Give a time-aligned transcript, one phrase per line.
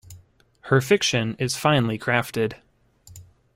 [0.61, 2.55] Her fiction is finely crafted.